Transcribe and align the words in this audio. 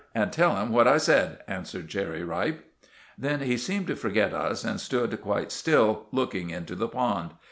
And 0.15 0.33
tell 0.33 0.55
him 0.55 0.71
what 0.71 0.87
I 0.87 0.97
said," 0.97 1.43
answered 1.47 1.87
Cherry 1.87 2.23
Ripe. 2.23 2.65
Then 3.19 3.41
he 3.41 3.55
seemed 3.55 3.85
to 3.85 3.95
forget 3.95 4.33
us, 4.33 4.63
and 4.63 4.81
stood 4.81 5.21
quite 5.21 5.51
still 5.51 6.07
looking 6.11 6.49
into 6.49 6.73
the 6.73 6.87
pond. 6.87 7.33